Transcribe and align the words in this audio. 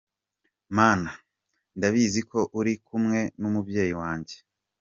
Mana, 0.77 1.11
ndabizi 1.77 2.21
ko 2.31 2.39
uri 2.59 2.73
kumwe 2.87 3.19
n’umubyeyi 3.39 3.93
wanjye. 4.01 4.35